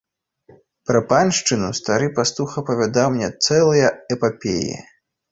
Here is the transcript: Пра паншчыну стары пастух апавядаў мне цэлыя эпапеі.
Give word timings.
Пра 0.91 0.99
паншчыну 1.09 1.67
стары 1.79 2.07
пастух 2.19 2.55
апавядаў 2.61 3.07
мне 3.17 3.29
цэлыя 3.45 3.87
эпапеі. 4.17 4.73